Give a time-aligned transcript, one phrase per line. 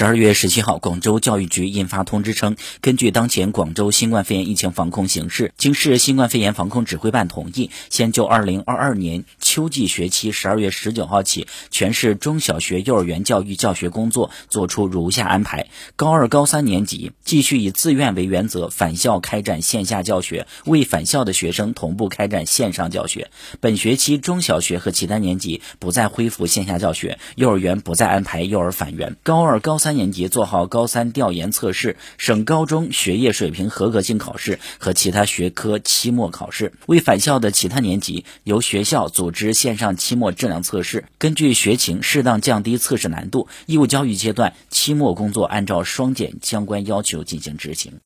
[0.00, 15.66] 十二月十七号，广州教育局印发通知称，根据当前广州新冠肺炎疫情防控形势，经市新冠肺炎防控指挥办同意，先就二零二二年秋季学期十二月十九号起，全市中小学、幼儿园教育教学工作作出如下安排：
[15.96, 23.30] 高二、高三年级继续以自愿为原则返校开展线下教学，未返校的学生同步开展线上教学。
[23.60, 29.18] 本学期中小学和其他年级不再恢复线下教学，幼儿园不再安排幼儿返园。
[29.22, 36.72] 高二、高三三年级做好高三调研测试、省高中学业水平合格性考试和其他学科期末考试。
[36.86, 43.48] 未返校的其他年级，由学校组织线上期末质量测试，根据学情适当降低测试难度。
[43.66, 47.94] 义务教育阶段期末工作按照双减相关要求进行执行。